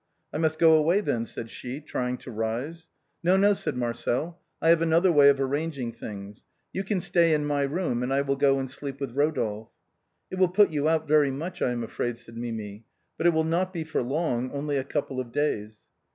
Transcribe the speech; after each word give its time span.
"I 0.33 0.39
must 0.39 0.57
go 0.57 0.73
away 0.73 0.99
then," 1.01 1.25
said 1.25 1.51
she, 1.51 1.79
trying 1.79 2.17
to 2.25 2.31
rise." 2.31 2.87
No, 3.23 3.37
no," 3.37 3.53
said 3.53 3.77
Marcel," 3.77 4.41
I 4.59 4.69
have 4.69 4.81
another 4.81 5.11
way 5.11 5.29
of 5.29 5.37
arrang 5.37 5.77
ing 5.77 5.91
things, 5.91 6.43
you 6.73 6.83
can 6.83 6.99
stay 6.99 7.35
in 7.35 7.45
my 7.45 7.61
room, 7.61 8.01
and 8.01 8.11
I 8.11 8.21
will 8.21 8.35
go 8.35 8.57
and 8.57 8.67
sleep 8.67 8.99
with 8.99 9.15
Rodolphe."" 9.15 9.69
It 10.31 10.39
will 10.39 10.47
put 10.49 10.71
you 10.71 10.89
out 10.89 11.07
very 11.07 11.29
much, 11.29 11.61
I 11.61 11.69
am 11.69 11.83
afraid," 11.83 12.17
said 12.17 12.35
Mimi," 12.35 12.83
but 13.19 13.27
it 13.27 13.31
will 13.31 13.43
not 13.43 13.71
be 13.71 13.83
for 13.83 14.01
long, 14.01 14.49
only 14.49 14.75
a 14.77 14.83
couple 14.83 15.19
of 15.19 15.31
days." 15.31 15.81